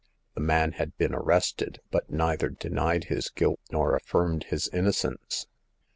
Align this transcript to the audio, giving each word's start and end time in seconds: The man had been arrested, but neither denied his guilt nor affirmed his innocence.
The 0.33 0.41
man 0.41 0.71
had 0.71 0.97
been 0.97 1.13
arrested, 1.13 1.79
but 1.91 2.09
neither 2.09 2.49
denied 2.49 3.03
his 3.03 3.29
guilt 3.29 3.59
nor 3.71 3.95
affirmed 3.95 4.45
his 4.45 4.67
innocence. 4.69 5.45